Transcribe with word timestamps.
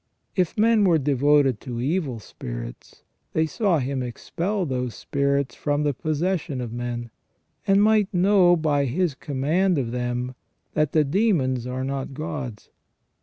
If 0.35 0.57
men 0.57 0.83
were 0.83 0.97
devoted 0.97 1.61
to 1.61 1.79
evil 1.79 2.17
spirits, 2.19 3.03
they 3.33 3.45
saw 3.45 3.77
Him 3.77 4.01
expel 4.01 4.65
those 4.65 4.95
spirits 4.95 5.53
from 5.53 5.83
the 5.83 5.93
possession 5.93 6.59
of 6.59 6.73
men, 6.73 7.11
and 7.67 7.83
might 7.83 8.11
know 8.11 8.55
by 8.55 8.85
His 8.85 9.13
command 9.13 9.77
of 9.77 9.91
them 9.91 10.33
that 10.73 10.93
the 10.93 11.03
demons 11.03 11.67
are 11.67 11.83
not 11.83 12.15
gods. 12.15 12.71